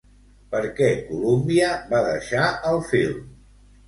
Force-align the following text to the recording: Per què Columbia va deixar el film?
Per 0.53 0.59
què 0.77 0.85
Columbia 1.09 1.67
va 1.91 1.99
deixar 2.07 2.47
el 2.71 2.81
film? 2.93 3.21